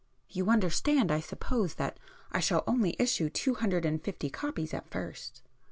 "You 0.29 0.49
understand 0.49 1.11
I 1.11 1.19
suppose, 1.19 1.75
that 1.75 1.99
I 2.31 2.39
shall 2.39 2.63
only 2.65 2.95
issue 2.97 3.29
two 3.29 3.53
hundred 3.53 3.85
and 3.85 4.03
fifty 4.03 4.31
copies 4.31 4.73
at 4.73 4.89
first?" 4.89 5.43